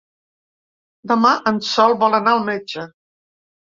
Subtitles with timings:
[1.11, 2.87] Demà en Sol vol anar al metge.